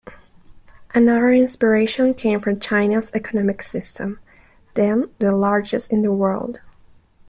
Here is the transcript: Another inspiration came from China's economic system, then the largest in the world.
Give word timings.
Another 0.95 1.29
inspiration 1.29 2.15
came 2.15 2.39
from 2.39 2.59
China's 2.59 3.11
economic 3.13 3.61
system, 3.61 4.19
then 4.73 5.11
the 5.19 5.31
largest 5.31 5.93
in 5.93 6.01
the 6.01 6.11
world. 6.11 6.59